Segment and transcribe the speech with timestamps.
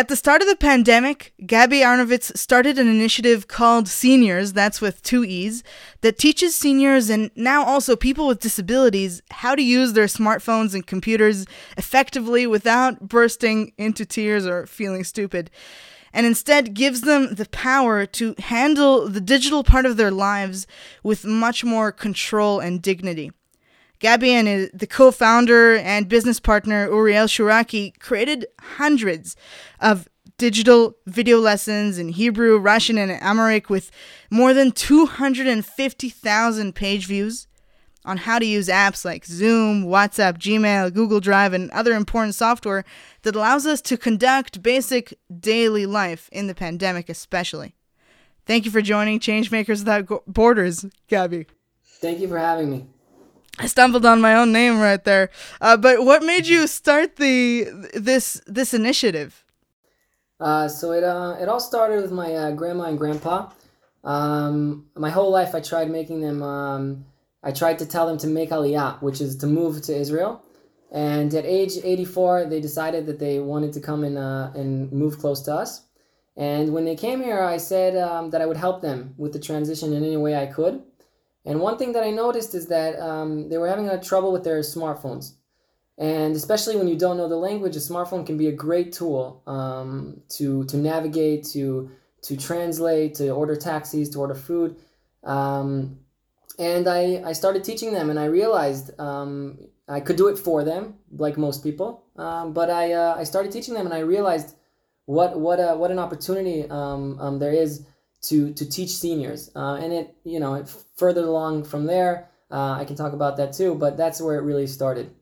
[0.00, 5.02] At the start of the pandemic, Gabby Arnovitz started an initiative called Seeniors, that's with
[5.02, 5.62] two E's,
[6.00, 10.86] that teaches seniors and now also people with disabilities how to use their smartphones and
[10.86, 11.44] computers
[11.76, 15.50] effectively without bursting into tears or feeling stupid,
[16.14, 20.66] and instead gives them the power to handle the digital part of their lives
[21.02, 23.32] with much more control and dignity.
[24.00, 29.36] Gabby and the co founder and business partner Uriel Shuraki created hundreds
[29.78, 30.08] of
[30.38, 33.90] digital video lessons in Hebrew, Russian, and Amharic with
[34.30, 37.46] more than 250,000 page views
[38.06, 42.86] on how to use apps like Zoom, WhatsApp, Gmail, Google Drive, and other important software
[43.20, 47.74] that allows us to conduct basic daily life in the pandemic, especially.
[48.46, 51.44] Thank you for joining Changemakers Without Borders, Gabby.
[52.00, 52.86] Thank you for having me.
[53.60, 55.28] I stumbled on my own name right there.
[55.60, 59.44] Uh, but what made you start the this this initiative?
[60.40, 63.50] Uh, so it uh, it all started with my uh, grandma and grandpa.
[64.02, 66.42] Um, my whole life, I tried making them.
[66.42, 67.04] Um,
[67.42, 70.42] I tried to tell them to make aliyah, which is to move to Israel.
[70.90, 75.18] And at age 84, they decided that they wanted to come and uh, and move
[75.18, 75.82] close to us.
[76.34, 79.38] And when they came here, I said um, that I would help them with the
[79.38, 80.82] transition in any way I could.
[81.44, 84.44] And one thing that I noticed is that um, they were having a trouble with
[84.44, 85.34] their smartphones.
[85.96, 89.42] And especially when you don't know the language, a smartphone can be a great tool
[89.46, 91.90] um, to, to navigate, to,
[92.22, 94.76] to translate, to order taxis, to order food.
[95.24, 95.98] Um,
[96.58, 100.64] and I, I started teaching them, and I realized um, I could do it for
[100.64, 102.04] them, like most people.
[102.16, 104.56] Um, but I, uh, I started teaching them, and I realized
[105.06, 107.86] what, what, a, what an opportunity um, there is
[108.22, 112.28] to to teach seniors, uh, and it you know it further along from there.
[112.50, 115.14] Uh, I can talk about that too, but that's where it really started.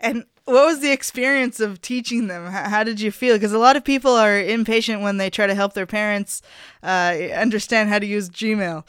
[0.00, 2.46] And what was the experience of teaching them?
[2.46, 3.36] How did you feel?
[3.36, 6.42] Because a lot of people are impatient when they try to help their parents
[6.82, 8.84] uh, understand how to use Gmail.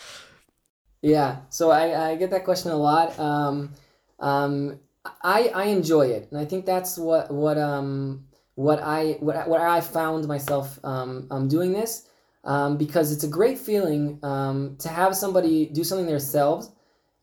[1.01, 3.17] Yeah, so I, I get that question a lot.
[3.19, 3.71] Um,
[4.19, 4.79] um,
[5.21, 8.25] I I enjoy it, and I think that's what what um
[8.55, 12.09] what I what what I found myself um, um doing this
[12.45, 16.71] um, because it's a great feeling um, to have somebody do something themselves.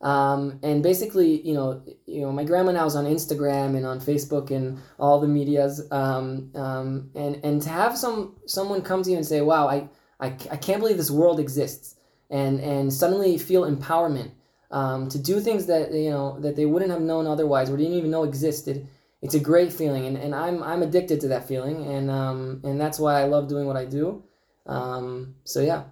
[0.01, 4.01] Um, and basically, you know, you know, my grandma now is on Instagram and on
[4.01, 9.09] Facebook and all the medias, um, um, and and to have some someone come to
[9.09, 9.87] you and say, "Wow, I,
[10.19, 11.95] I, I can't believe this world exists,"
[12.29, 14.31] and and suddenly feel empowerment
[14.71, 17.93] um, to do things that you know that they wouldn't have known otherwise or didn't
[17.93, 18.85] even know existed.
[19.21, 22.81] It's a great feeling, and, and I'm I'm addicted to that feeling, and um, and
[22.81, 24.21] that's why I love doing what I do.
[24.65, 25.83] Um, so yeah.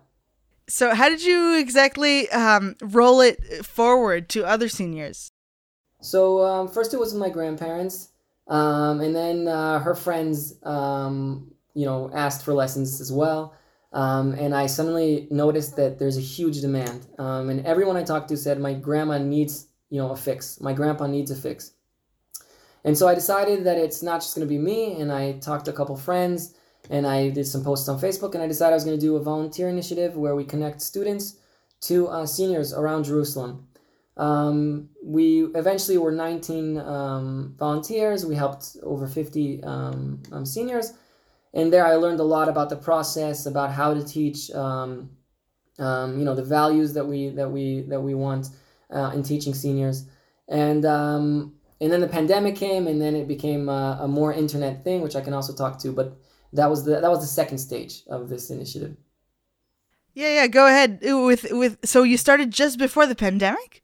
[0.67, 5.31] So how did you exactly um, roll it forward to other seniors?
[6.01, 8.09] So um, first it was my grandparents,
[8.47, 13.53] um, and then uh, her friends, um, you know, asked for lessons as well.
[13.93, 17.07] Um, and I suddenly noticed that there's a huge demand.
[17.19, 20.61] Um, and everyone I talked to said my grandma needs, you know, a fix.
[20.61, 21.73] My grandpa needs a fix.
[22.83, 24.99] And so I decided that it's not just going to be me.
[24.99, 26.55] And I talked to a couple friends
[26.91, 29.15] and I did some posts on Facebook, and I decided I was going to do
[29.15, 31.37] a volunteer initiative where we connect students
[31.81, 33.67] to uh, seniors around Jerusalem.
[34.17, 38.25] Um, we eventually were 19 um, volunteers.
[38.25, 40.91] We helped over 50 um, um, seniors,
[41.53, 45.11] and there I learned a lot about the process, about how to teach, um,
[45.79, 48.49] um, you know, the values that we that we that we want
[48.93, 50.05] uh, in teaching seniors,
[50.49, 50.83] and
[51.81, 55.15] and then the pandemic came, and then it became a, a more internet thing, which
[55.15, 56.17] I can also talk to, but
[56.53, 58.95] that was the that was the second stage of this initiative.
[60.13, 60.47] Yeah, yeah.
[60.47, 61.77] Go ahead with with.
[61.85, 63.83] So you started just before the pandemic?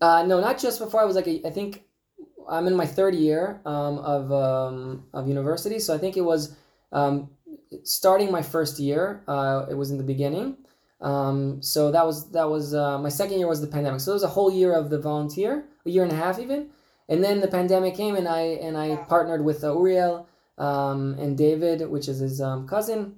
[0.00, 1.00] Uh, no, not just before.
[1.00, 1.84] I was like, a, I think
[2.48, 6.56] I'm in my third year um, of um, of university, so I think it was
[6.92, 7.30] um,
[7.84, 9.22] starting my first year.
[9.28, 10.56] Uh, it was in the beginning.
[11.00, 14.00] Um, so that was that was uh, my second year was the pandemic.
[14.00, 16.70] So it was a whole year of the volunteer, a year and a half even,
[17.08, 20.27] and then the pandemic came, and I and I partnered with uh, Uriel
[20.58, 23.16] um, and David, which is his um, cousin.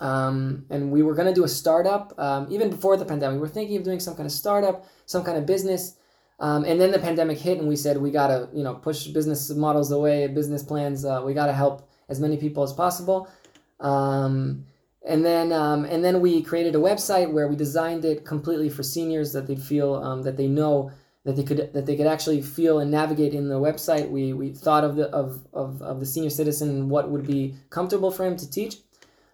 [0.00, 3.36] Um, and we were going to do a startup um, even before the pandemic.
[3.36, 5.96] We were thinking of doing some kind of startup, some kind of business.
[6.40, 9.06] Um, and then the pandemic hit, and we said we got to, you know, push
[9.06, 11.04] business models away, business plans.
[11.04, 13.28] Uh, we got to help as many people as possible.
[13.80, 14.66] Um,
[15.06, 19.32] and then, and then we created a website where we designed it completely for seniors
[19.34, 20.90] that they feel that they know
[21.24, 24.10] that they could that they could actually feel and navigate in the website.
[24.10, 27.54] We, we thought of the of, of, of the senior citizen and what would be
[27.70, 28.76] comfortable for him to teach.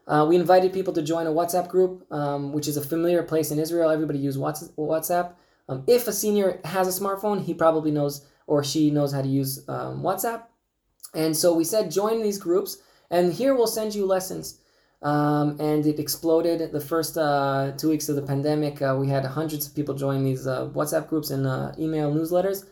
[0.07, 3.51] Uh, we invited people to join a WhatsApp group, um, which is a familiar place
[3.51, 3.91] in Israel.
[3.91, 5.35] Everybody uses WhatsApp.
[5.69, 9.29] Um, if a senior has a smartphone, he probably knows or she knows how to
[9.29, 10.43] use um, WhatsApp.
[11.15, 12.79] And so we said join these groups,
[13.11, 14.60] and here we'll send you lessons.
[15.03, 18.83] Um, and it exploded the first uh, two weeks of the pandemic.
[18.83, 22.67] Uh, we had hundreds of people join these uh, WhatsApp groups and uh, email newsletters.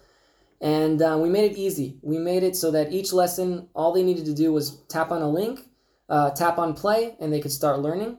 [0.60, 1.98] And uh, we made it easy.
[2.02, 5.22] We made it so that each lesson, all they needed to do was tap on
[5.22, 5.60] a link,
[6.08, 8.18] uh, tap on play, and they could start learning.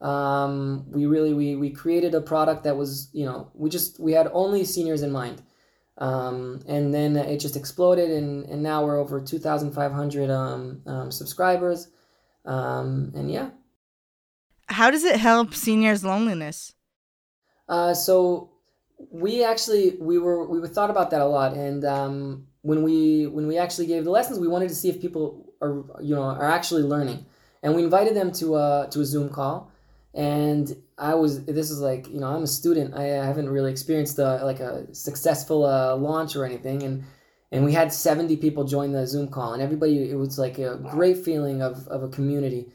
[0.00, 4.12] Um, we really we, we created a product that was you know we just we
[4.12, 5.42] had only seniors in mind.
[5.98, 11.88] Um, and then it just exploded, and, and now we're over 2,500 um, um, subscribers.
[12.50, 13.50] Um, and yeah.
[14.66, 16.74] How does it help seniors' loneliness?
[17.68, 18.50] Uh, so
[19.10, 23.46] we actually we were we thought about that a lot, and um, when we when
[23.46, 26.50] we actually gave the lessons, we wanted to see if people are you know are
[26.50, 27.24] actually learning,
[27.62, 29.70] and we invited them to a to a Zoom call,
[30.12, 32.94] and I was this is like you know I'm a student.
[32.94, 36.82] I haven't really experienced a, like a successful uh, launch or anything.
[36.82, 37.04] And
[37.52, 40.76] and we had 70 people join the Zoom call and everybody it was like a
[40.76, 42.66] great feeling of, of a community.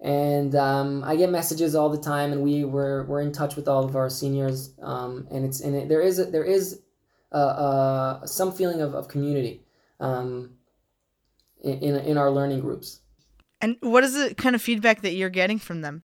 [0.00, 3.68] And um, I get messages all the time and we were we're in touch with
[3.68, 6.80] all of our seniors um, and it's and it, there is a, there is
[7.30, 9.62] a, a, some feeling of, of community
[10.00, 10.50] um,
[11.62, 13.00] in, in in our learning groups.
[13.60, 16.02] And what is the kind of feedback that you're getting from them?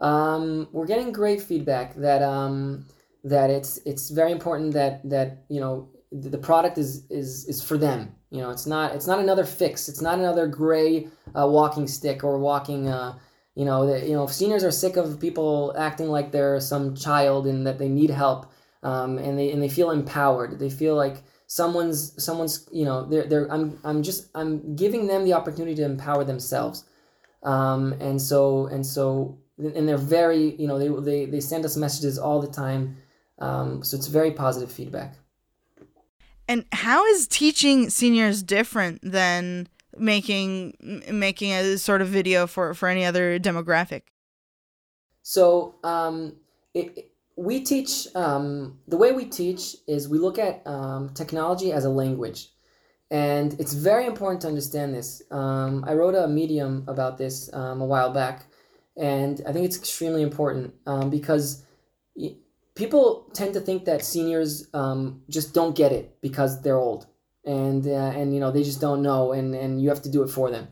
[0.00, 2.84] Um, we're getting great feedback that um,
[3.24, 7.78] that it's it's very important that that you know the product is is is for
[7.78, 8.14] them.
[8.30, 9.88] You know, it's not it's not another fix.
[9.88, 12.88] It's not another gray uh, walking stick or walking.
[12.88, 13.18] Uh,
[13.54, 17.66] you know, you know, seniors are sick of people acting like they're some child and
[17.66, 18.52] that they need help,
[18.82, 20.58] um, and they and they feel empowered.
[20.58, 25.24] They feel like someone's someone's you know they're they're I'm I'm just I'm giving them
[25.24, 26.84] the opportunity to empower themselves.
[27.42, 31.76] Um, and so and so and they're very you know they they, they send us
[31.76, 32.96] messages all the time
[33.38, 35.16] um, so it's very positive feedback
[36.48, 40.74] and how is teaching seniors different than making
[41.12, 44.02] making a sort of video for for any other demographic?
[45.22, 46.36] So um,
[46.74, 51.84] it, we teach um, the way we teach is we look at um, technology as
[51.84, 52.48] a language.
[53.10, 55.22] And it's very important to understand this.
[55.30, 58.46] Um, i wrote a medium about this um, a while back.
[58.96, 61.64] And I think it's extremely important um, because
[62.78, 67.06] people tend to think that seniors um, just don't get it because they're old
[67.44, 70.22] and uh, and you know they just don't know and and you have to do
[70.22, 70.68] it for them.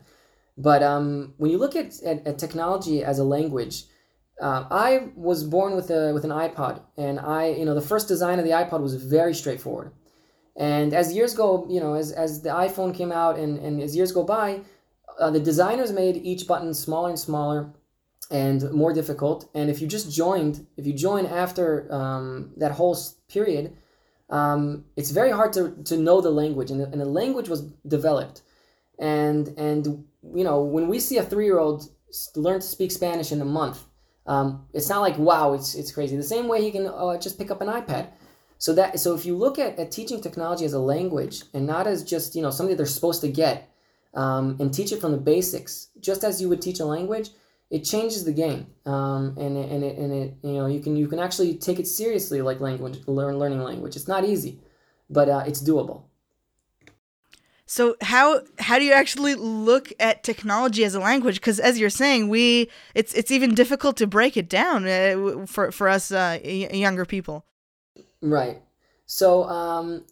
[0.57, 3.83] But um, when you look at, at, at technology as a language,
[4.41, 8.07] uh, I was born with a with an iPod, and I you know the first
[8.07, 9.91] design of the iPod was very straightforward.
[10.55, 13.95] And as years go, you know, as, as the iPhone came out and, and as
[13.95, 14.61] years go by,
[15.19, 17.69] uh, the designers made each button smaller and smaller
[18.29, 19.49] and more difficult.
[19.53, 22.97] And if you just joined, if you join after um, that whole
[23.29, 23.75] period,
[24.29, 26.71] um, it's very hard to, to know the language.
[26.71, 28.41] And the, and the language was developed.
[28.99, 31.89] And, and, you know, when we see a three year old
[32.35, 33.83] learn to speak Spanish in a month,
[34.25, 36.17] um, it's not like, wow, it's, it's crazy.
[36.17, 38.09] The same way he can uh, just pick up an iPad.
[38.59, 41.85] So that so if you look at, at teaching technology as a language and not
[41.85, 43.69] as just you know something they're supposed to get
[44.13, 47.29] um, and teach it from the basics, just as you would teach a language,
[47.69, 50.95] it changes the game um, and, it, and, it, and it you know you can
[50.95, 53.95] you can actually take it seriously like language learn learning language.
[53.95, 54.59] It's not easy
[55.09, 56.03] but uh, it's doable.
[57.65, 61.35] So how how do you actually look at technology as a language?
[61.35, 65.71] Because as you're saying we it's it's even difficult to break it down uh, for
[65.71, 67.45] for us uh, younger people.
[68.21, 68.61] Right.
[69.05, 70.05] So um,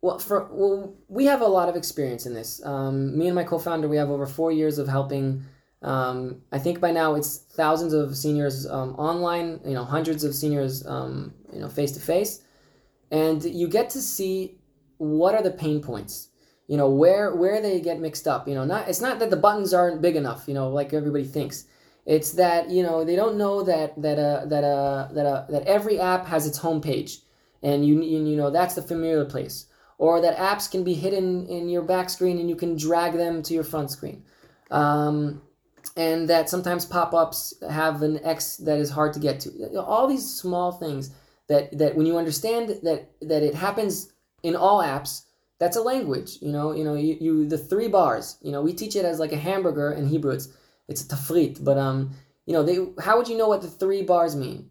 [0.00, 2.64] well, for well, we have a lot of experience in this.
[2.64, 5.44] Um, me and my co-founder, we have over four years of helping
[5.82, 10.34] um, I think by now it's thousands of seniors um, online, you know, hundreds of
[10.34, 12.42] seniors, um, you know, face to face,
[13.10, 14.58] and you get to see
[14.98, 16.28] what are the pain points.
[16.66, 18.46] You know, where where they get mixed up.
[18.46, 20.44] You know, not it's not that the buttons aren't big enough.
[20.46, 21.64] You know, like everybody thinks.
[22.06, 25.66] It's that you know they don't know that that uh, that uh, that uh, that
[25.66, 27.20] every app has its home page,
[27.62, 29.66] and you you know that's the familiar place,
[29.98, 33.42] or that apps can be hidden in your back screen and you can drag them
[33.42, 34.22] to your front screen.
[34.70, 35.42] Um,
[35.96, 39.80] and that sometimes pop-ups have an X that is hard to get to.
[39.80, 41.10] All these small things
[41.48, 45.24] that that when you understand that that it happens in all apps,
[45.58, 46.38] that's a language.
[46.40, 48.38] You know, you know, you, you the three bars.
[48.40, 50.32] You know, we teach it as like a hamburger in Hebrew.
[50.32, 50.48] It's
[50.88, 52.10] it's a tafrit, but um,
[52.46, 54.68] you know, they how would you know what the three bars mean?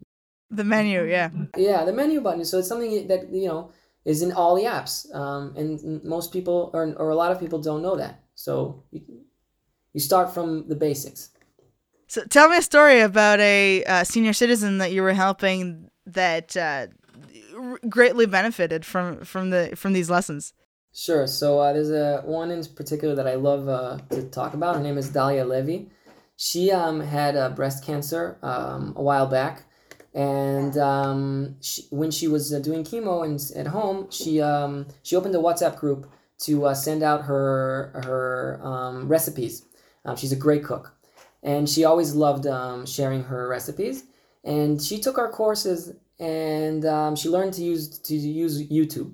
[0.50, 1.30] The menu, yeah.
[1.56, 2.44] Yeah, the menu button.
[2.44, 3.72] So it's something that you know
[4.04, 7.60] is in all the apps, um, and most people or or a lot of people
[7.60, 8.24] don't know that.
[8.34, 8.84] So
[9.92, 11.30] you start from the basics.
[12.06, 16.56] So tell me a story about a uh, senior citizen that you were helping that
[16.56, 16.88] uh,
[17.88, 20.52] greatly benefited from from the from these lessons.
[20.92, 21.26] Sure.
[21.26, 24.76] So uh, there's a one in particular that I love uh, to talk about.
[24.76, 25.88] Her name is Dalia Levy.
[26.36, 29.64] She um, had uh, breast cancer um, a while back,
[30.14, 35.14] and um, she, when she was uh, doing chemo and at home, she um, she
[35.14, 39.64] opened a WhatsApp group to uh, send out her her um, recipes.
[40.04, 40.94] Um, she's a great cook,
[41.42, 44.04] and she always loved um, sharing her recipes.
[44.44, 49.12] And she took our courses, and um, she learned to use to use YouTube.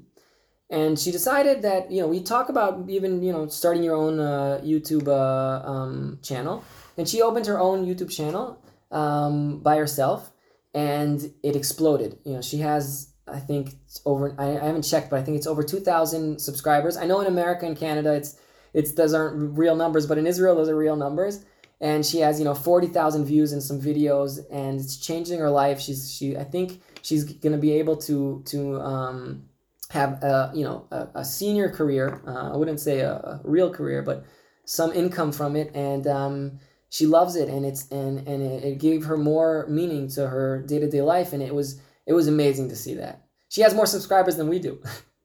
[0.68, 4.20] And she decided that you know we talk about even you know starting your own
[4.20, 6.64] uh, YouTube uh, um, channel,
[6.96, 10.32] and she opened her own YouTube channel um, by herself,
[10.74, 12.18] and it exploded.
[12.24, 13.74] You know she has I think
[14.04, 14.34] over.
[14.38, 16.96] I, I haven't checked, but I think it's over two thousand subscribers.
[16.96, 18.36] I know in America and Canada, it's
[18.76, 21.44] it's those aren't real numbers, but in Israel, those are real numbers.
[21.80, 25.50] And she has you know forty thousand views in some videos, and it's changing her
[25.50, 25.80] life.
[25.80, 29.44] She's she I think she's gonna be able to to um,
[29.90, 32.22] have a you know a, a senior career.
[32.26, 34.24] Uh, I wouldn't say a, a, real career, but
[34.66, 36.58] some income from it, and um,
[36.90, 40.62] she loves it, and it's and and it, it gave her more meaning to her
[40.62, 43.22] day to day life, and it was it was amazing to see that.
[43.48, 44.82] She has more subscribers than we do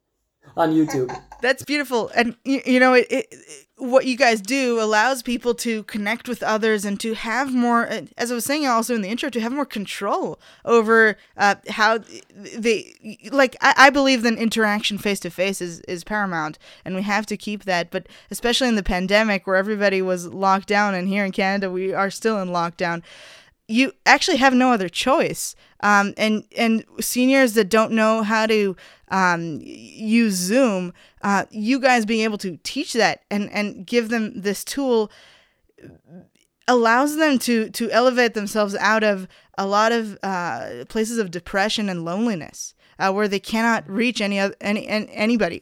[0.58, 1.16] on YouTube.
[1.42, 3.36] That's beautiful, and you, you know it, it,
[3.78, 8.32] What you guys do allows people to connect with others and to have more, as
[8.32, 12.00] I was saying also in the intro, to have more control over uh, how
[12.36, 12.94] they
[13.32, 13.56] like.
[13.60, 17.38] I, I believe that interaction face to face is is paramount, and we have to
[17.38, 17.90] keep that.
[17.90, 21.92] But especially in the pandemic, where everybody was locked down, and here in Canada we
[21.92, 23.02] are still in lockdown
[23.72, 25.56] you actually have no other choice.
[25.82, 28.76] Um, and and seniors that don't know how to
[29.12, 34.42] um, use Zoom, uh, you guys being able to teach that and and give them
[34.42, 35.12] this tool
[36.68, 39.28] allows them to to elevate themselves out of
[39.58, 44.40] a lot of uh, places of depression and loneliness uh, where they cannot reach any
[44.40, 45.62] any, any anybody.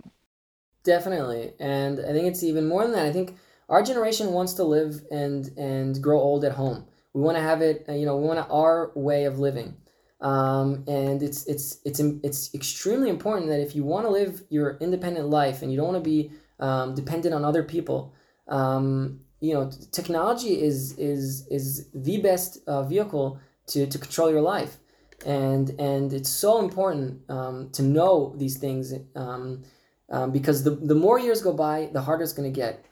[0.83, 3.05] Definitely, and I think it's even more than that.
[3.05, 3.35] I think
[3.67, 7.61] our generation wants to live and and grow old at home we want to have
[7.61, 9.75] it, uh, you know, we want our way of living.
[10.21, 14.77] Um, and it's it's it's it's extremely important that if you want to live your
[14.81, 18.13] independent life and you don't want to be um, dependent on other people,
[18.49, 24.41] um, you know, technology is is is the best uh, vehicle to, to control your
[24.41, 24.77] life,
[25.25, 29.63] and and it's so important um, to know these things um,
[30.09, 32.85] um, because the the more years go by, the harder it's going to get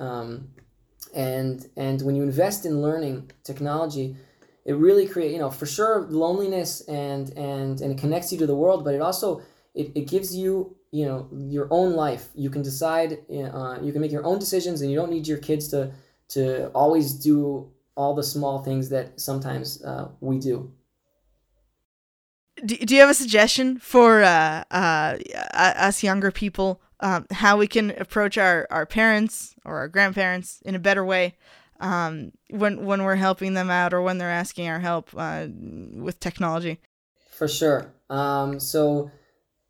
[1.13, 4.15] and and when you invest in learning technology
[4.67, 8.45] it really create you know for sure loneliness and and and it connects you to
[8.45, 9.41] the world but it also
[9.74, 12.29] it, it gives you you know your own life.
[12.36, 15.38] You can decide uh, you can make your own decisions and you don't need your
[15.38, 15.91] kids to
[16.29, 20.71] to always do all the small things that sometimes uh, we do.
[22.65, 25.17] Do, do you have a suggestion for uh, uh,
[25.53, 30.74] us younger people um, how we can approach our, our parents or our grandparents in
[30.74, 31.36] a better way
[31.79, 35.48] um, when when we're helping them out or when they're asking our help uh,
[35.93, 36.79] with technology.
[37.31, 37.93] For sure.
[38.10, 39.12] Um, so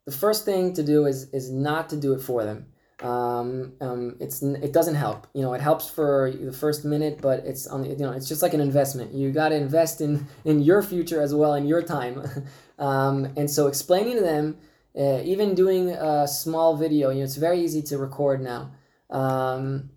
[0.05, 2.67] the first thing to do is is not to do it for them.
[3.01, 5.27] Um, um, it's it doesn't help.
[5.33, 8.41] You know, it helps for the first minute, but it's on you know it's just
[8.41, 9.13] like an investment.
[9.13, 12.23] You got to invest in in your future as well in your time.
[12.79, 14.57] um, and so explaining to them
[14.97, 18.71] uh, even doing a small video, you know, it's very easy to record now.
[19.09, 19.91] Um,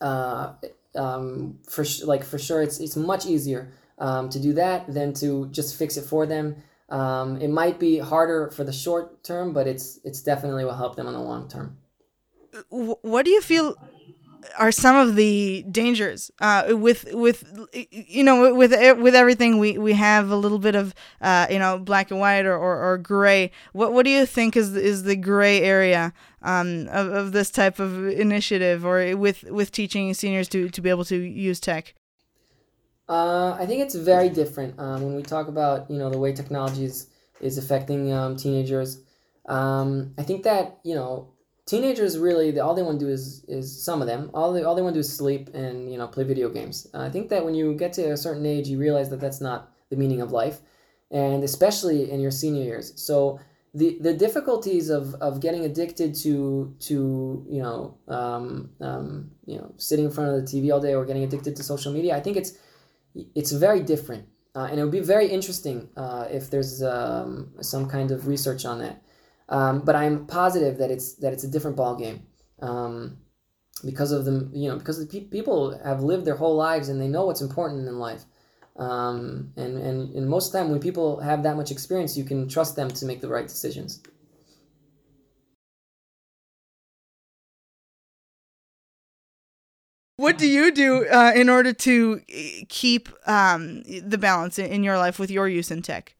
[0.00, 0.54] uh,
[0.96, 5.48] um, for like for sure, it's it's much easier um, to do that than to
[5.48, 6.56] just fix it for them.
[6.88, 10.96] Um, it might be harder for the short term, but it's it's definitely will help
[10.96, 11.78] them on the long term.
[12.68, 13.76] What do you feel
[14.58, 17.44] are some of the dangers uh, with with
[17.90, 21.78] you know with with everything we, we have a little bit of uh, you know
[21.78, 23.50] black and white or, or, or, gray.
[23.72, 27.78] What what do you think is is the gray area um, of, of this type
[27.78, 31.94] of initiative or with with teaching seniors to, to be able to use tech?
[33.08, 36.32] Uh, I think it's very different um, when we talk about you know the way
[36.32, 37.08] technology is,
[37.40, 39.00] is affecting um, teenagers.
[39.46, 41.28] Um, I think that you know
[41.66, 44.74] teenagers really all they want to do is is some of them all they all
[44.74, 46.86] they want to do is sleep and you know play video games.
[46.94, 49.40] Uh, I think that when you get to a certain age, you realize that that's
[49.40, 50.60] not the meaning of life,
[51.10, 52.92] and especially in your senior years.
[53.00, 53.40] So
[53.74, 59.72] the the difficulties of, of getting addicted to to you know um, um, you know
[59.76, 62.20] sitting in front of the TV all day or getting addicted to social media, I
[62.20, 62.52] think it's
[63.34, 67.88] it's very different, uh, and it would be very interesting uh, if there's um, some
[67.88, 69.02] kind of research on that.
[69.52, 72.22] Um, but I'm positive that it's that it's a different ball game
[72.60, 73.18] um,
[73.84, 76.98] because of the you know because the pe- people have lived their whole lives and
[76.98, 78.24] they know what's important in life.
[78.76, 82.24] Um, and, and, and most of the time when people have that much experience, you
[82.24, 84.00] can trust them to make the right decisions.
[90.16, 94.84] what do you do uh, in order to eh, keep um, the balance in, in,
[94.84, 96.14] your life with your use in tech?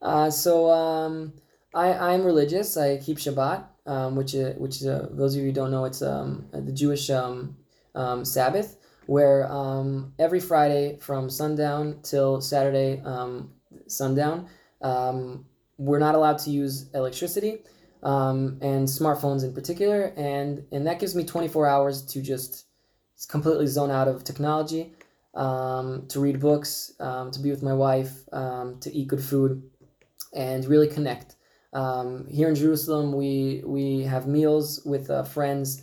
[0.00, 1.32] Uh, so um,
[1.74, 2.76] I, I'm religious.
[2.76, 5.84] I keep Shabbat, um, which is, which is uh, those of you who don't know,
[5.84, 7.56] it's um, the Jewish um,
[7.94, 8.76] um, Sabbath,
[9.06, 13.52] where um, every Friday from sundown till Saturday um,
[13.88, 14.48] sundown,
[14.82, 15.44] um,
[15.76, 17.58] we're not allowed to use electricity
[18.04, 22.66] um, and smartphones in particular, and and that gives me 24 hours to just
[23.28, 24.92] completely zone out of technology,
[25.34, 29.62] um, to read books, um, to be with my wife, um, to eat good food,
[30.32, 31.34] and really connect.
[31.74, 35.82] Um, here in Jerusalem, we we have meals with uh, friends,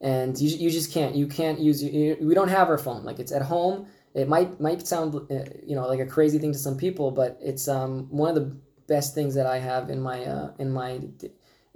[0.00, 3.18] and you, you just can't you can't use you, we don't have our phone like
[3.18, 3.86] it's at home.
[4.14, 7.38] It might might sound uh, you know like a crazy thing to some people, but
[7.40, 8.56] it's um, one of the
[8.86, 11.00] best things that I have in my uh, in my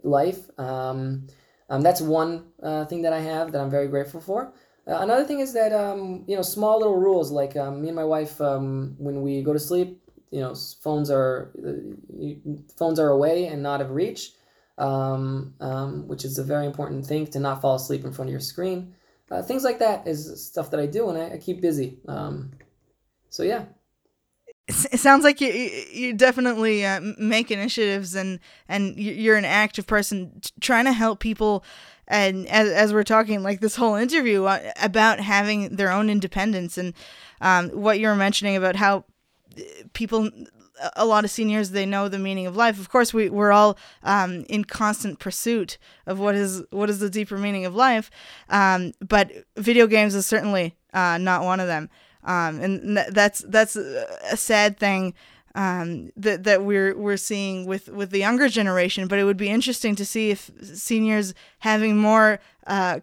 [0.02, 0.48] life.
[0.58, 1.26] Um,
[1.68, 4.52] um, that's one uh, thing that I have that I'm very grateful for.
[4.86, 7.96] Uh, another thing is that um, you know small little rules like um, me and
[7.96, 11.52] my wife um, when we go to sleep, you know phones are
[12.76, 14.32] phones are away and not of reach,
[14.78, 18.32] um, um, which is a very important thing to not fall asleep in front of
[18.32, 18.94] your screen.
[19.30, 21.98] Uh, things like that is stuff that I do and I, I keep busy.
[22.06, 22.52] Um,
[23.28, 23.64] so yeah
[24.68, 30.40] it sounds like you you definitely uh, make initiatives and and you're an active person
[30.60, 31.64] trying to help people
[32.08, 36.76] and as, as we're talking like this whole interview uh, about having their own independence
[36.78, 36.94] and
[37.40, 39.04] um, what you were mentioning about how
[39.92, 40.30] people
[40.94, 42.78] a lot of seniors they know the meaning of life.
[42.78, 47.10] Of course we, we're all um, in constant pursuit of what is what is the
[47.10, 48.10] deeper meaning of life.
[48.48, 51.88] Um, but video games is certainly uh, not one of them.
[52.24, 55.14] Um, and that's that's a sad thing
[55.54, 59.08] um, that that we're we're seeing with with the younger generation.
[59.08, 63.00] But it would be interesting to see if seniors having more uh,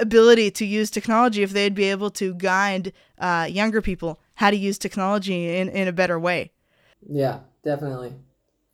[0.00, 4.56] ability to use technology, if they'd be able to guide uh, younger people how to
[4.56, 6.50] use technology in, in a better way.
[7.08, 8.14] Yeah, definitely,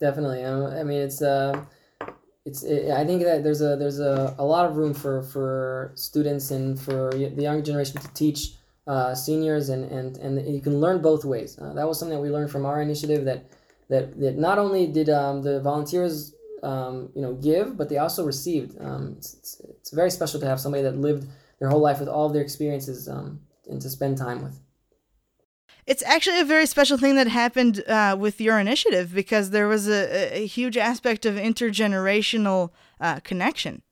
[0.01, 0.45] definitely.
[0.45, 1.21] I mean, it's.
[1.21, 1.65] Uh
[2.47, 5.91] it's it, I think that there's a there's a, a lot of room for for
[5.97, 8.53] students and for the younger generation to teach
[8.87, 11.59] uh, seniors, and, and, and you can learn both ways.
[11.61, 13.51] Uh, that was something that we learned from our initiative that
[13.89, 18.25] that, that not only did um, the volunteers um, you know give, but they also
[18.25, 18.81] received.
[18.81, 21.27] Um, it's, it's, it's, very special to have somebody that lived
[21.59, 24.61] their whole life with all of their experiences um, and to spend time with.
[25.87, 29.89] It's actually a very special thing that happened uh, with your initiative because there was
[29.89, 32.71] a, a huge aspect of intergenerational
[33.01, 33.83] uh, connection.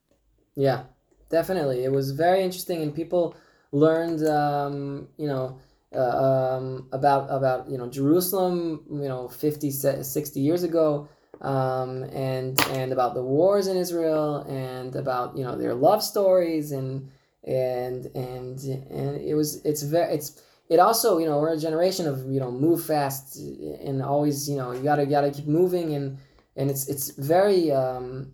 [0.57, 0.85] Yeah,
[1.31, 1.85] definitely.
[1.85, 3.37] It was very interesting, and people
[3.71, 5.61] learned, um, you know,
[5.95, 11.09] uh, um, about about you know Jerusalem, you know, 50, 60 years ago,
[11.41, 16.73] um, and and about the wars in Israel, and about you know their love stories,
[16.73, 17.09] and
[17.45, 18.59] and and
[18.91, 22.41] and it was it's very it's it also you know we're a generation of you
[22.41, 26.19] know move fast and always you know you gotta gotta keep moving and
[26.57, 28.33] and it's it's very um,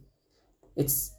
[0.77, 1.13] it's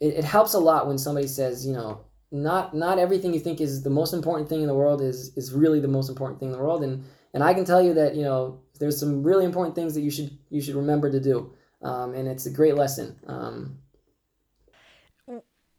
[0.00, 3.60] it, it helps a lot when somebody says you know not not everything you think
[3.60, 6.48] is the most important thing in the world is is really the most important thing
[6.48, 6.82] in the world.
[6.82, 10.00] And and I can tell you that you know there's some really important things that
[10.00, 11.52] you should you should remember to do.
[11.82, 13.16] Um, and it's a great lesson.
[13.26, 13.78] Um,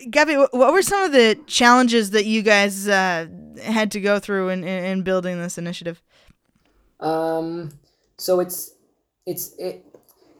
[0.09, 3.27] Gabby, what were some of the challenges that you guys uh,
[3.63, 6.01] had to go through in, in, in building this initiative?
[6.99, 7.71] Um,
[8.17, 8.71] so it's
[9.25, 9.85] it's it,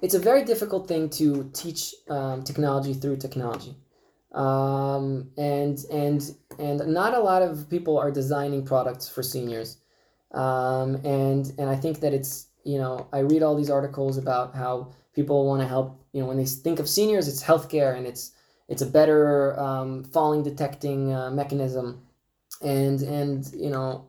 [0.01, 3.75] it's a very difficult thing to teach um, technology through technology
[4.33, 9.77] um, and and and not a lot of people are designing products for seniors
[10.33, 14.55] um, and and I think that it's you know I read all these articles about
[14.55, 18.07] how people want to help you know when they think of seniors it's healthcare and
[18.07, 18.31] it's
[18.73, 22.01] it's a better um, falling detecting uh, mechanism
[22.61, 24.05] and and you know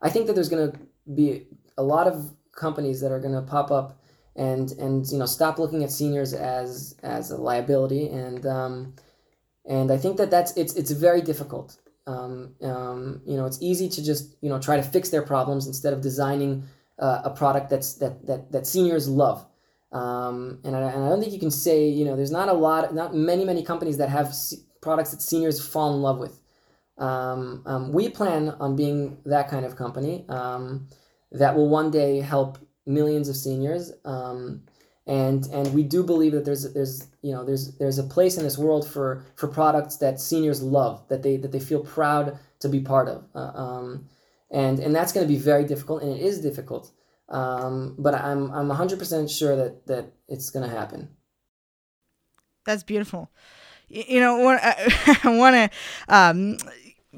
[0.00, 0.78] I think that there's going to
[1.14, 2.14] be a lot of
[2.52, 4.00] companies that are going to pop up
[4.34, 8.94] and and you know stop looking at seniors as as a liability and um,
[9.66, 11.76] and I think that that's it's it's very difficult.
[12.06, 15.66] Um, um, you know, it's easy to just you know try to fix their problems
[15.66, 16.64] instead of designing
[16.98, 19.44] uh, a product that's that that that seniors love.
[19.92, 22.52] Um, and I, and I don't think you can say you know there's not a
[22.52, 24.34] lot not many many companies that have
[24.80, 26.40] products that seniors fall in love with.
[26.98, 30.88] Um, um, we plan on being that kind of company um,
[31.32, 33.92] that will one day help millions of seniors.
[34.04, 34.62] Um,
[35.06, 38.42] and and we do believe that there's there's you know there's there's a place in
[38.42, 42.68] this world for for products that seniors love that they that they feel proud to
[42.68, 44.08] be part of uh, um,
[44.50, 46.90] and and that's going to be very difficult and it is difficult
[47.28, 51.08] um, but I'm I'm 100% sure that that it's to happen.
[52.64, 53.30] That's beautiful.
[53.88, 56.58] You know I want to um,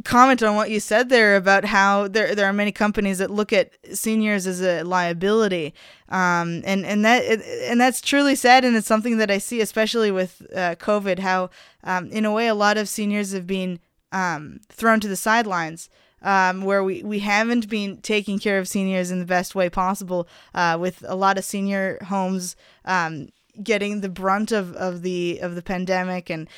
[0.04, 3.52] comment on what you said there about how there there are many companies that look
[3.52, 5.74] at seniors as a liability,
[6.08, 10.10] um, and and that and that's truly sad, and it's something that I see, especially
[10.10, 11.50] with uh, COVID, how
[11.84, 13.80] um, in a way a lot of seniors have been
[14.12, 15.88] um, thrown to the sidelines.
[16.20, 20.26] Um, where we, we haven't been taking care of seniors in the best way possible,
[20.52, 23.28] uh, with a lot of senior homes um,
[23.62, 26.48] getting the brunt of, of the of the pandemic, and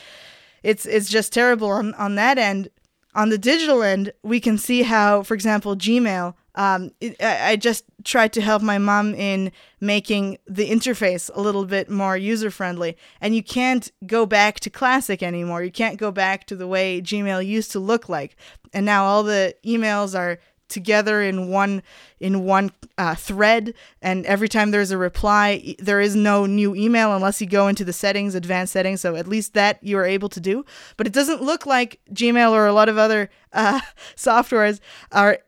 [0.63, 2.71] it's it's just terrible on, on that end
[3.15, 6.35] on the digital end, we can see how, for example, Gmail.
[6.55, 11.65] Um, it, I just tried to help my mom in making the interface a little
[11.65, 15.63] bit more user friendly, and you can't go back to classic anymore.
[15.63, 18.37] You can't go back to the way Gmail used to look like,
[18.73, 20.39] and now all the emails are
[20.71, 21.83] together in one
[22.19, 23.75] in one uh, thread.
[24.01, 27.85] And every time there's a reply there is no new email unless you go into
[27.85, 29.03] the settings advanced settings.
[29.03, 30.65] So at least that you are able to do.
[30.97, 33.81] But it doesn't look like gmail or a lot of other uh,
[34.17, 34.81] softwares
[35.13, 35.41] are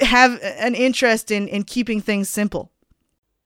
[0.00, 2.72] have an interest in in keeping things simple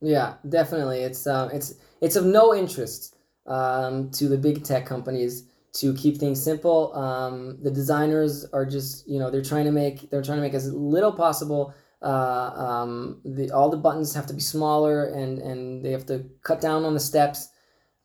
[0.00, 5.44] yeah definitely it's um it's it's of no interest um, to the big tech companies
[5.72, 6.94] to keep things simple.
[6.94, 10.54] Um, the designers are just you know they're trying to make they're trying to make
[10.54, 11.74] as little possible.
[12.02, 16.24] Uh, um, the all the buttons have to be smaller and and they have to
[16.42, 17.48] cut down on the steps,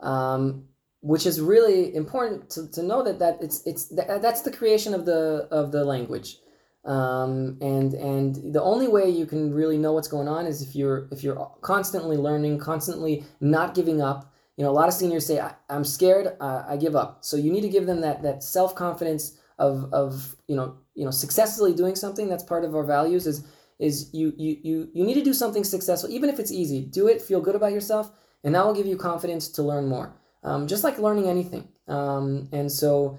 [0.02, 0.66] um,
[1.02, 4.94] which is really important to, to know that that it's it's that, that's the creation
[4.94, 6.38] of the of the language.
[6.86, 10.76] Um, and and the only way you can really know what's going on is if
[10.76, 15.26] you're if you're constantly learning, constantly not giving up, you know, a lot of seniors
[15.26, 17.26] say, I, am scared, uh, I give up.
[17.26, 21.12] So you need to give them that, that self-confidence of, of, you know, you know,
[21.12, 22.30] successfully doing something.
[22.30, 23.46] That's part of our values is,
[23.80, 27.08] is you, you, you, you need to do something successful, even if it's easy, do
[27.08, 28.12] it, feel good about yourself.
[28.44, 30.16] And that will give you confidence to learn more.
[30.44, 31.68] Um, just like learning anything.
[31.88, 33.18] Um, and so,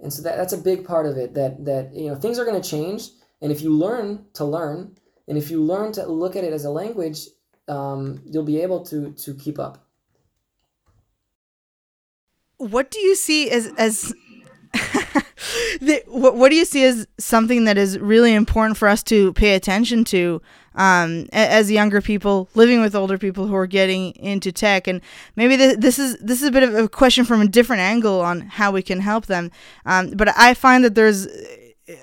[0.00, 2.44] and so that, that's a big part of it that, that, you know, things are
[2.44, 3.08] going to change.
[3.40, 4.96] And if you learn to learn,
[5.28, 7.28] and if you learn to look at it as a language,
[7.68, 9.84] um, you'll be able to, to keep up
[12.56, 14.14] what do you see as as
[15.80, 19.32] the, what, what do you see as something that is really important for us to
[19.34, 20.40] pay attention to
[20.74, 25.00] um, as younger people living with older people who are getting into tech and
[25.36, 28.20] maybe this, this is this is a bit of a question from a different angle
[28.20, 29.50] on how we can help them
[29.86, 31.28] um, but i find that there's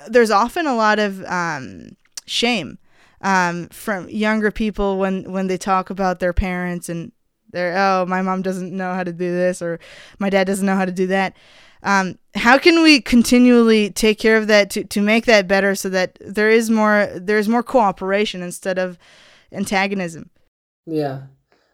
[0.08, 1.90] there's often a lot of um,
[2.26, 2.78] shame
[3.22, 7.12] um, from younger people when when they talk about their parents and
[7.52, 9.80] they're, oh, my mom doesn't know how to do this or
[10.20, 11.36] my dad doesn't know how to do that.
[11.84, 15.89] Um, how can we continually take care of that to, to make that better so
[15.89, 18.98] that there is more there's more cooperation instead of
[19.52, 20.30] antagonism?
[20.86, 21.24] Yeah,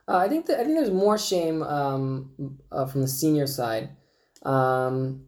[0.08, 3.90] uh, I think that I think there's more shame um, uh, from the senior side,
[4.44, 5.26] um,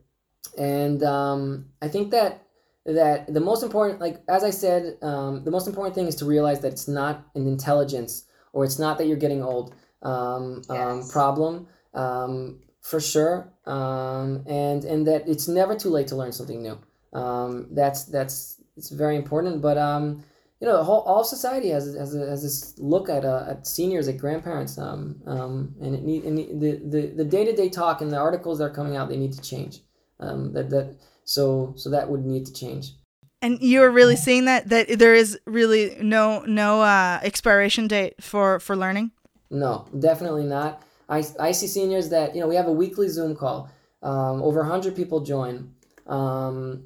[0.58, 2.44] and um, I think that
[2.86, 6.26] that the most important, like as I said, um, the most important thing is to
[6.26, 10.98] realize that it's not an intelligence or it's not that you're getting old um, um,
[10.98, 11.12] yes.
[11.12, 16.62] problem um, for sure, um, and and that it's never too late to learn something
[16.62, 16.78] new.
[17.13, 19.62] Um, that's that's it's very important.
[19.62, 20.24] But um,
[20.60, 23.68] you know, the whole all society has has, a, has this look at uh, at
[23.68, 27.70] seniors, at grandparents, um, um, and it need and the the the day to day
[27.70, 29.82] talk and the articles that are coming out, they need to change.
[30.20, 32.94] Um, that that so so that would need to change.
[33.42, 38.22] And you are really seeing that that there is really no no uh, expiration date
[38.22, 39.12] for for learning.
[39.50, 40.84] No, definitely not.
[41.10, 43.69] I, I see seniors that, you know, we have a weekly Zoom call.
[44.02, 45.74] Um, over 100 people join
[46.08, 46.84] um,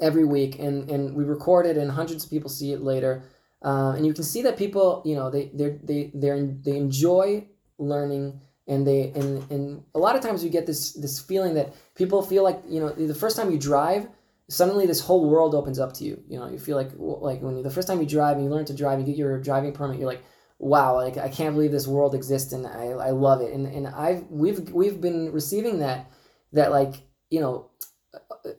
[0.00, 3.22] every week, and, and we record it, and hundreds of people see it later.
[3.62, 6.30] Uh, and you can see that people, you know, they they they they
[6.64, 7.46] they enjoy
[7.78, 11.74] learning, and they and and a lot of times you get this this feeling that
[11.94, 14.08] people feel like you know the first time you drive,
[14.48, 16.22] suddenly this whole world opens up to you.
[16.26, 18.50] You know, you feel like like when you, the first time you drive and you
[18.50, 20.24] learn to drive, you get your driving permit, you're like,
[20.60, 23.52] wow, like I can't believe this world exists and I, I love it.
[23.52, 26.10] And and I've we've we've been receiving that
[26.52, 26.94] that like,
[27.30, 27.70] you know,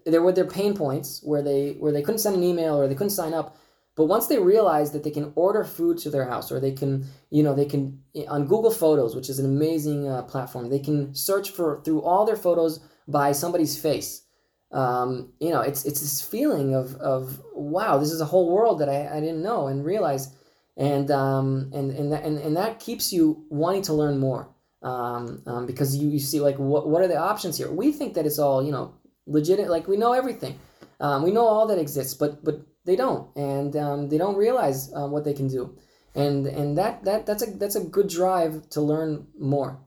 [0.05, 2.95] there were their pain points where they where they couldn't send an email or they
[2.95, 3.55] couldn't sign up.
[3.95, 7.05] But once they realize that they can order food to their house or they can,
[7.29, 11.13] you know, they can on Google Photos, which is an amazing uh, platform, they can
[11.13, 14.23] search for through all their photos by somebody's face.
[14.71, 18.79] Um, you know, it's it's this feeling of of wow, this is a whole world
[18.79, 20.33] that I, I didn't know and realize
[20.77, 24.49] and um, and and that, and, and that keeps you wanting to learn more
[24.81, 27.71] um, um, because you, you see like what, what are the options here?
[27.71, 28.95] We think that it's all you know
[29.27, 30.59] legit like we know everything.
[30.99, 33.35] Um, we know all that exists but but they don't.
[33.35, 35.77] And um, they don't realize uh, what they can do.
[36.15, 39.79] And and that that that's a that's a good drive to learn more.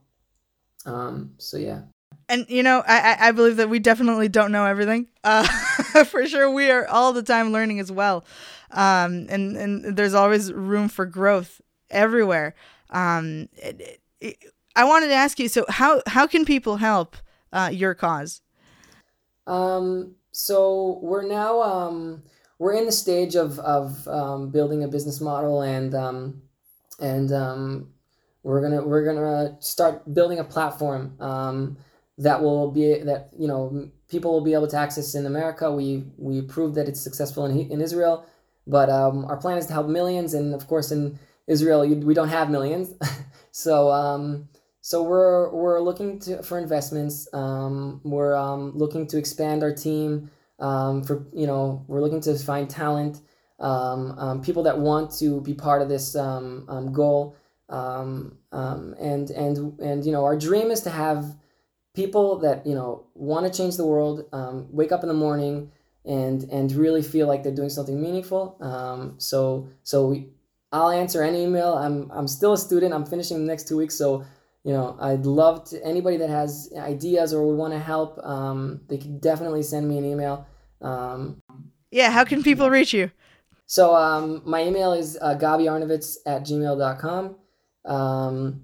[0.85, 1.81] Um, so yeah.
[2.27, 5.07] And you know, I I believe that we definitely don't know everything.
[5.23, 5.43] Uh,
[6.05, 8.25] for sure, we are all the time learning as well,
[8.75, 12.53] um, and and there's always room for growth everywhere.
[12.91, 14.37] Um, it, it,
[14.75, 17.15] I wanted to ask you, so how how can people help
[17.51, 18.41] uh, your cause?
[19.47, 22.23] Um, so we're now um,
[22.59, 26.41] we're in the stage of of um, building a business model and um,
[26.99, 27.89] and um,
[28.43, 31.77] we're gonna we're gonna start building a platform um,
[32.17, 35.71] that will be that you know people will be able to access in America.
[35.71, 38.25] We we proved that it's successful in in Israel,
[38.67, 42.29] but um, our plan is to help millions, and of course in Israel we don't
[42.29, 42.93] have millions,
[43.51, 44.49] so um,
[44.81, 47.27] so we're we're looking to for investments.
[47.33, 50.31] Um, we're um, looking to expand our team.
[50.57, 53.19] Um, for you know we're looking to find talent,
[53.59, 57.35] um, people that want to be part of this goal.
[57.67, 61.35] And and and you know our dream is to have
[61.93, 64.25] people that you know want to change the world
[64.71, 65.71] wake up in the morning
[66.05, 68.57] and and really feel like they're doing something meaningful.
[68.61, 70.27] Um, so so we,
[70.71, 71.73] i'll answer any email.
[71.73, 72.93] I'm i'm still a student.
[72.93, 73.95] I'm finishing the next two weeks.
[73.95, 74.25] So
[74.63, 78.81] you know i'd love to anybody that has ideas or would want to help um,
[78.87, 80.47] they can definitely send me an email.
[80.81, 81.41] Um,
[81.91, 83.11] yeah how can people reach you?
[83.67, 87.35] So um, my email is uh, gabiarnovitz at gmail.com
[87.85, 88.61] um,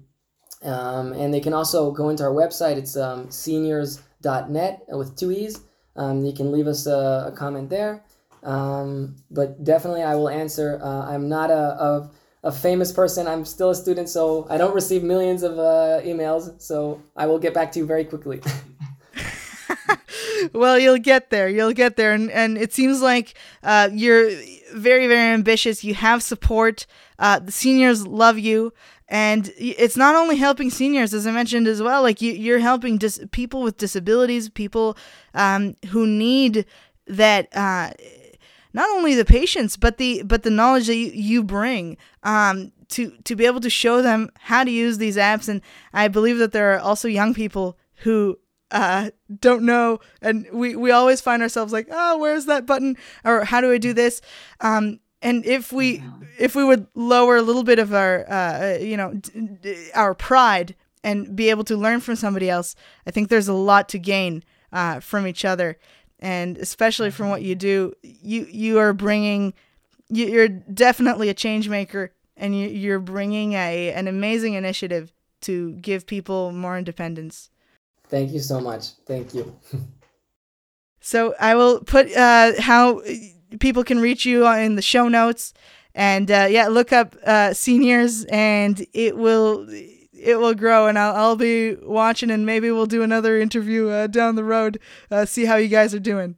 [0.62, 2.76] um, and they can also go into our website.
[2.76, 5.60] It's um, seeniors.net with two E's.
[5.96, 8.04] Um, you can leave us a, a comment there.
[8.42, 10.80] Um, but definitely, I will answer.
[10.82, 12.10] Uh, I'm not a, a,
[12.44, 13.28] a, famous person.
[13.28, 16.60] I'm still a student, so I don't receive millions of uh, emails.
[16.60, 18.40] So I will get back to you very quickly.
[20.52, 21.48] well, you'll get there.
[21.48, 22.12] You'll get there.
[22.12, 24.30] And, and it seems like uh, you're
[24.74, 25.84] very, very ambitious.
[25.84, 26.86] You have support.
[27.20, 28.72] Uh, the seniors love you
[29.08, 32.98] and it's not only helping seniors as i mentioned as well like you, are helping
[32.98, 34.96] dis- people with disabilities people
[35.34, 36.64] um, who need
[37.06, 37.90] that uh,
[38.72, 43.10] not only the patience but the but the knowledge that you, you bring um, to
[43.24, 45.48] to be able to show them how to use these apps.
[45.48, 45.60] And
[45.92, 48.38] i believe that there are also young people who
[48.70, 49.10] uh,
[49.40, 50.00] don't know.
[50.22, 52.96] And we, we always find ourselves like oh where's that button?
[53.24, 54.20] Or how do i do this?
[54.60, 56.02] Um, and if we
[56.38, 59.20] if we would lower a little bit of our uh, you know
[59.94, 62.74] our pride and be able to learn from somebody else
[63.06, 65.78] i think there's a lot to gain uh, from each other.
[66.18, 69.54] And especially from what you do you you are bringing
[70.08, 76.52] you're definitely a change maker and you're bringing a an amazing initiative to give people
[76.52, 77.50] more independence.
[78.06, 78.90] Thank you so much.
[79.06, 79.56] Thank you.
[81.04, 83.02] So i will put uh, how
[83.60, 85.54] people can reach you in the show notes.
[85.94, 90.86] And uh, yeah, look up uh, seeniors, and it will it will grow.
[90.86, 94.78] And I'll I'll be watching, and maybe we'll do another interview uh, down the road.
[95.10, 96.36] Uh, see how you guys are doing.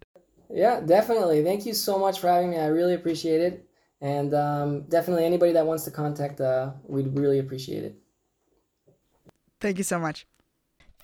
[0.50, 1.42] Yeah, definitely.
[1.42, 2.58] Thank you so much for having me.
[2.58, 3.68] I really appreciate it.
[4.00, 7.96] And um, definitely anybody that wants to contact, uh, we'd really appreciate it.
[9.60, 10.26] Thank you so much.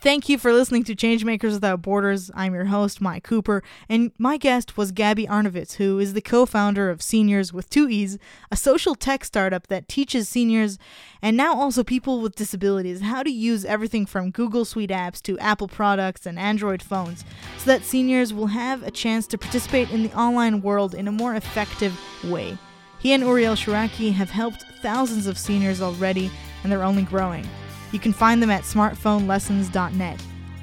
[0.02, 2.30] Thank you for listening to Changemakers Without Borders.
[2.34, 6.46] I'm your host, Mike Cooper, and my guest was Gabi Arnovitz, who is the co
[6.46, 8.16] founder of Seeniors with Two E's,
[8.50, 10.78] a social tech startup that teaches seniors
[11.20, 15.38] and now also people with disabilities how to use everything from Google Suite apps to
[15.38, 17.22] Apple products and Android phones
[17.58, 21.12] so that seniors will have a chance to participate in the online world in a
[21.12, 22.56] more effective way.
[23.00, 26.30] He and Uriel Shiraki have helped thousands of seniors already,
[26.62, 27.46] and they're only growing.
[27.92, 30.22] You can find them at smartphonelessons.net.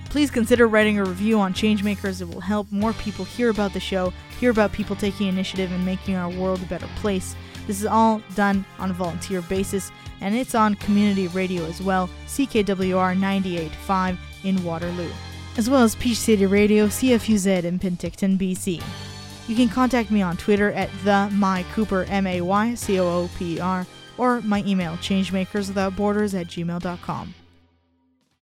[0.09, 2.21] Please consider writing a review on Changemakers.
[2.21, 5.85] It will help more people hear about the show, hear about people taking initiative and
[5.85, 7.35] making our world a better place.
[7.67, 12.09] This is all done on a volunteer basis, and it's on community radio as well,
[12.27, 15.11] CKWR 98.5 in Waterloo,
[15.57, 18.81] as well as Peach City Radio, CFUZ in Penticton, BC.
[19.49, 23.05] You can contact me on Twitter at the My Cooper M A Y C O
[23.05, 23.85] O P R
[24.17, 27.33] or my email, changemakerswithoutborders at gmail.com.